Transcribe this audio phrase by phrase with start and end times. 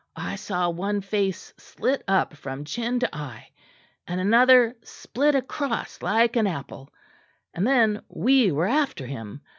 [0.17, 3.51] "I saw one face slit up from chin to eye;
[4.07, 6.89] and another split across like an apple;
[7.53, 9.41] and then we were after him.